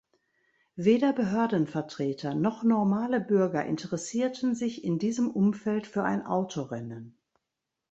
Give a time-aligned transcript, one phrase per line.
[0.75, 7.19] Weder Behördenvertreter noch normale Bürger interessierten sich in diesem Umfeld für ein Autorennen.